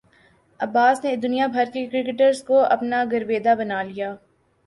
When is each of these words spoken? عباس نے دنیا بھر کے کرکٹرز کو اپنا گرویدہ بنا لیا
عباس 0.59 1.03
نے 1.03 1.15
دنیا 1.15 1.47
بھر 1.47 1.69
کے 1.73 1.85
کرکٹرز 1.87 2.41
کو 2.43 2.59
اپنا 2.65 3.03
گرویدہ 3.11 3.53
بنا 3.57 3.81
لیا 3.83 4.13